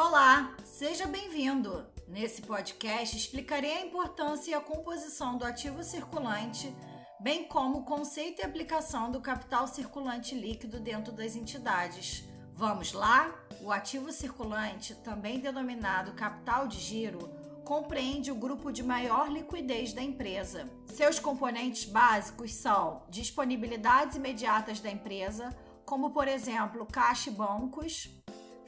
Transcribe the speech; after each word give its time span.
Olá, 0.00 0.54
seja 0.62 1.08
bem-vindo. 1.08 1.84
Nesse 2.06 2.40
podcast 2.42 3.16
explicarei 3.16 3.78
a 3.78 3.84
importância 3.84 4.52
e 4.52 4.54
a 4.54 4.60
composição 4.60 5.36
do 5.36 5.44
ativo 5.44 5.82
circulante, 5.82 6.72
bem 7.18 7.48
como 7.48 7.78
o 7.78 7.84
conceito 7.84 8.40
e 8.40 8.44
aplicação 8.44 9.10
do 9.10 9.20
capital 9.20 9.66
circulante 9.66 10.36
líquido 10.36 10.78
dentro 10.78 11.12
das 11.12 11.34
entidades. 11.34 12.22
Vamos 12.54 12.92
lá? 12.92 13.34
O 13.60 13.72
ativo 13.72 14.12
circulante, 14.12 14.94
também 14.94 15.40
denominado 15.40 16.12
capital 16.12 16.68
de 16.68 16.78
giro, 16.78 17.28
compreende 17.64 18.30
o 18.30 18.36
grupo 18.36 18.70
de 18.70 18.84
maior 18.84 19.28
liquidez 19.28 19.92
da 19.92 20.00
empresa. 20.00 20.70
Seus 20.86 21.18
componentes 21.18 21.86
básicos 21.86 22.54
são 22.54 23.02
disponibilidades 23.10 24.14
imediatas 24.14 24.78
da 24.78 24.92
empresa, 24.92 25.50
como 25.84 26.12
por 26.12 26.28
exemplo 26.28 26.86
caixa 26.86 27.30
e 27.30 27.32
bancos, 27.32 28.16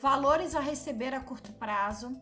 valores 0.00 0.54
a 0.54 0.60
receber 0.60 1.12
a 1.12 1.20
curto 1.20 1.52
prazo, 1.52 2.18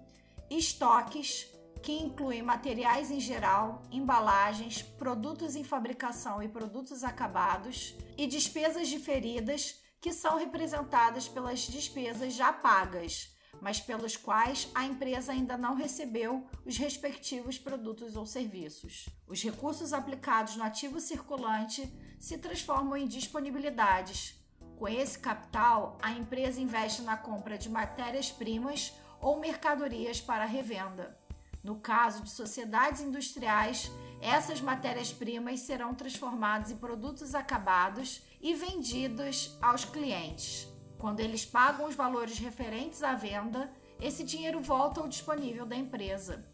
estoques, 0.50 1.46
que 1.80 1.92
incluem 1.92 2.42
materiais 2.42 3.08
em 3.08 3.20
geral, 3.20 3.82
embalagens, 3.92 4.82
produtos 4.82 5.54
em 5.54 5.62
fabricação 5.62 6.42
e 6.42 6.48
produtos 6.48 7.04
acabados, 7.04 7.94
e 8.16 8.26
despesas 8.26 8.88
diferidas, 8.88 9.80
que 10.00 10.12
são 10.12 10.36
representadas 10.36 11.28
pelas 11.28 11.60
despesas 11.60 12.34
já 12.34 12.52
pagas, 12.52 13.32
mas 13.60 13.80
pelos 13.80 14.16
quais 14.16 14.68
a 14.74 14.84
empresa 14.84 15.32
ainda 15.32 15.56
não 15.56 15.74
recebeu 15.74 16.48
os 16.66 16.76
respectivos 16.76 17.58
produtos 17.58 18.16
ou 18.16 18.26
serviços. 18.26 19.08
Os 19.26 19.40
recursos 19.42 19.92
aplicados 19.92 20.56
no 20.56 20.64
ativo 20.64 20.98
circulante 20.98 21.88
se 22.18 22.38
transformam 22.38 22.96
em 22.96 23.06
disponibilidades, 23.06 24.37
com 24.78 24.86
esse 24.86 25.18
capital, 25.18 25.98
a 26.00 26.12
empresa 26.12 26.60
investe 26.60 27.02
na 27.02 27.16
compra 27.16 27.58
de 27.58 27.68
matérias-primas 27.68 28.94
ou 29.20 29.40
mercadorias 29.40 30.20
para 30.20 30.44
revenda. 30.44 31.18
No 31.64 31.80
caso 31.80 32.22
de 32.22 32.30
sociedades 32.30 33.00
industriais, 33.00 33.90
essas 34.20 34.60
matérias-primas 34.60 35.60
serão 35.60 35.94
transformadas 35.94 36.70
em 36.70 36.76
produtos 36.76 37.34
acabados 37.34 38.22
e 38.40 38.54
vendidos 38.54 39.58
aos 39.60 39.84
clientes. 39.84 40.68
Quando 40.96 41.18
eles 41.18 41.44
pagam 41.44 41.86
os 41.86 41.96
valores 41.96 42.38
referentes 42.38 43.02
à 43.02 43.14
venda, 43.14 43.70
esse 44.00 44.22
dinheiro 44.22 44.60
volta 44.60 45.00
ao 45.00 45.08
disponível 45.08 45.66
da 45.66 45.74
empresa. 45.74 46.46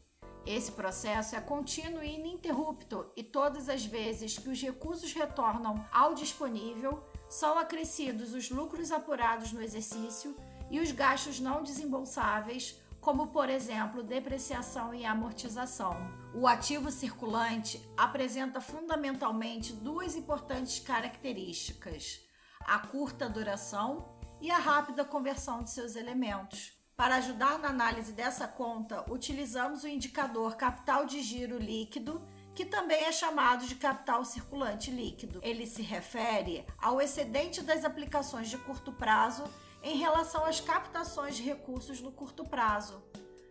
Esse 0.47 0.73
processo 0.73 1.37
é 1.37 1.41
contínuo 1.41 2.03
e 2.03 2.17
ininterrupto, 2.17 3.11
e 3.17 3.23
todas 3.23 3.69
as 3.69 3.85
vezes 3.85 4.39
que 4.39 4.49
os 4.49 4.61
recursos 4.61 5.13
retornam 5.13 5.87
ao 5.91 6.15
disponível, 6.15 7.03
são 7.35 7.59
acrescidos 7.59 8.33
os 8.33 8.49
lucros 8.49 8.93
apurados 8.93 9.53
no 9.53 9.61
exercício 9.61 10.37
e 10.71 10.79
os 10.79 10.93
gastos 10.93 11.41
não 11.41 11.65
desembolsáveis, 11.65 12.81
como 13.01 13.27
por 13.27 13.51
exemplo 13.51 14.05
depreciação 14.05 14.95
e 14.95 15.05
amortização. 15.05 15.97
O 16.33 16.47
ativo 16.47 16.93
circulante 16.93 17.85
apresenta 17.97 18.61
fundamentalmente 18.61 19.73
duas 19.73 20.15
importantes 20.15 20.79
características: 20.79 22.21
a 22.61 22.79
curta 22.79 23.29
duração 23.29 24.17
e 24.41 24.49
a 24.49 24.59
rápida 24.59 25.05
conversão 25.05 25.65
de 25.65 25.71
seus 25.71 25.97
elementos. 25.97 26.73
Para 26.97 27.17
ajudar 27.17 27.59
na 27.59 27.71
análise 27.71 28.13
dessa 28.13 28.47
conta, 28.47 29.05
utilizamos 29.13 29.83
o 29.83 29.89
indicador 29.89 30.55
capital 30.55 31.05
de 31.05 31.21
giro 31.21 31.59
líquido 31.59 32.25
que 32.55 32.65
também 32.65 33.05
é 33.05 33.13
chamado 33.13 33.67
de 33.67 33.75
capital 33.75 34.25
circulante 34.25 34.91
líquido. 34.91 35.41
Ele 35.43 35.67
se 35.67 35.83
refere 35.83 36.65
ao 36.79 37.01
excedente 37.01 37.63
das 37.63 37.85
aplicações 37.85 38.49
de 38.49 38.57
curto 38.59 38.93
prazo 38.93 39.45
em 39.83 39.97
relação 39.97 40.45
às 40.45 40.61
captações 40.61 41.37
de 41.37 41.43
recursos 41.43 42.01
no 42.01 42.13
curto 42.13 42.45
prazo. 42.45 43.03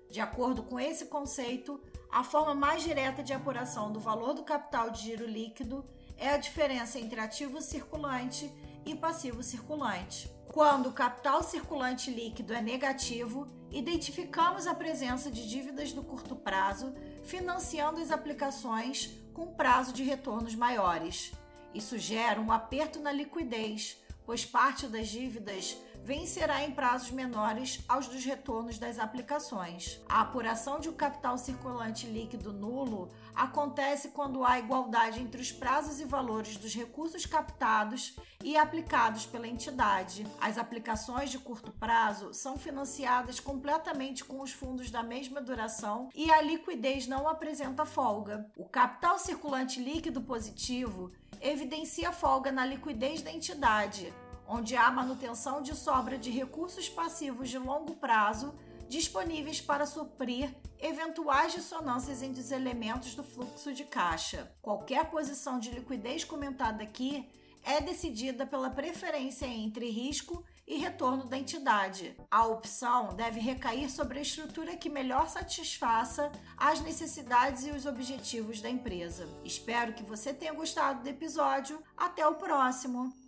De 0.09 0.21
acordo 0.21 0.63
com 0.63 0.79
esse 0.79 1.05
conceito, 1.05 1.81
a 2.11 2.23
forma 2.23 2.53
mais 2.53 2.83
direta 2.83 3.23
de 3.23 3.33
apuração 3.33 3.91
do 3.91 3.99
valor 3.99 4.33
do 4.33 4.43
capital 4.43 4.89
de 4.89 5.01
giro 5.01 5.25
líquido 5.25 5.85
é 6.17 6.29
a 6.29 6.37
diferença 6.37 6.99
entre 6.99 7.19
ativo 7.19 7.61
circulante 7.61 8.51
e 8.85 8.95
passivo 8.95 9.41
circulante. 9.41 10.31
Quando 10.51 10.89
o 10.89 10.93
capital 10.93 11.41
circulante 11.41 12.11
líquido 12.11 12.53
é 12.53 12.61
negativo, 12.61 13.47
identificamos 13.71 14.67
a 14.67 14.75
presença 14.75 15.31
de 15.31 15.49
dívidas 15.49 15.91
do 15.91 16.03
curto 16.03 16.35
prazo 16.35 16.93
financiando 17.23 17.99
as 17.99 18.11
aplicações 18.11 19.11
com 19.33 19.53
prazo 19.53 19.93
de 19.93 20.03
retornos 20.03 20.55
maiores. 20.55 21.31
Isso 21.73 21.97
gera 21.97 22.39
um 22.39 22.51
aperto 22.51 22.99
na 22.99 23.11
liquidez, 23.11 23.97
pois 24.25 24.45
parte 24.45 24.87
das 24.87 25.07
dívidas 25.07 25.77
vencerá 26.03 26.63
em 26.63 26.71
prazos 26.71 27.11
menores 27.11 27.81
aos 27.87 28.07
dos 28.07 28.25
retornos 28.25 28.77
das 28.77 28.99
aplicações. 28.99 30.01
A 30.07 30.21
apuração 30.21 30.79
de 30.79 30.89
um 30.89 30.93
capital 30.93 31.37
circulante 31.37 32.05
líquido 32.05 32.51
nulo 32.51 33.09
acontece 33.33 34.09
quando 34.09 34.43
há 34.43 34.59
igualdade 34.59 35.21
entre 35.21 35.41
os 35.41 35.51
prazos 35.51 36.01
e 36.01 36.05
valores 36.05 36.57
dos 36.57 36.75
recursos 36.75 37.25
captados 37.25 38.17
e 38.43 38.57
aplicados 38.57 39.25
pela 39.25 39.47
entidade. 39.47 40.27
As 40.41 40.57
aplicações 40.57 41.29
de 41.29 41.39
curto 41.39 41.71
prazo 41.71 42.33
são 42.33 42.57
financiadas 42.57 43.39
completamente 43.39 44.25
com 44.25 44.41
os 44.41 44.51
fundos 44.51 44.91
da 44.91 45.01
mesma 45.01 45.41
duração 45.41 46.09
e 46.13 46.29
a 46.29 46.41
liquidez 46.41 47.07
não 47.07 47.29
apresenta 47.29 47.85
folga. 47.85 48.45
O 48.57 48.65
capital 48.65 49.17
circulante 49.17 49.81
líquido 49.81 50.21
positivo 50.21 51.11
evidencia 51.41 52.11
folga 52.11 52.51
na 52.51 52.65
liquidez 52.65 53.21
da 53.21 53.31
entidade 53.31 54.13
onde 54.47 54.75
há 54.75 54.91
manutenção 54.91 55.61
de 55.61 55.75
sobra 55.75 56.17
de 56.17 56.29
recursos 56.29 56.89
passivos 56.89 57.49
de 57.49 57.57
longo 57.57 57.95
prazo 57.95 58.53
disponíveis 58.87 59.59
para 59.59 59.85
suprir 59.85 60.53
eventuais 60.79 61.53
dissonâncias 61.53 62.21
entre 62.21 62.41
os 62.41 62.51
elementos 62.51 63.15
do 63.15 63.23
fluxo 63.23 63.73
de 63.73 63.85
caixa. 63.85 64.51
Qualquer 64.61 65.09
posição 65.09 65.59
de 65.59 65.71
liquidez 65.71 66.23
comentada 66.23 66.83
aqui 66.83 67.27
é 67.63 67.79
decidida 67.79 68.45
pela 68.45 68.69
preferência 68.69 69.45
entre 69.45 69.89
risco 69.89 70.43
e 70.67 70.77
retorno 70.77 71.25
da 71.25 71.37
entidade. 71.37 72.15
A 72.29 72.45
opção 72.45 73.15
deve 73.15 73.39
recair 73.39 73.89
sobre 73.89 74.19
a 74.19 74.21
estrutura 74.21 74.75
que 74.75 74.89
melhor 74.89 75.29
satisfaça 75.29 76.31
as 76.57 76.81
necessidades 76.81 77.65
e 77.65 77.71
os 77.71 77.85
objetivos 77.85 78.61
da 78.61 78.69
empresa. 78.69 79.27
Espero 79.43 79.93
que 79.93 80.03
você 80.03 80.33
tenha 80.33 80.53
gostado 80.53 81.03
do 81.03 81.09
episódio. 81.09 81.81
Até 81.97 82.27
o 82.27 82.35
próximo! 82.35 83.22